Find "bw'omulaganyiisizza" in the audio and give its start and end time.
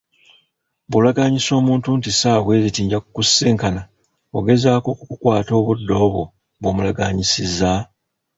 6.61-7.71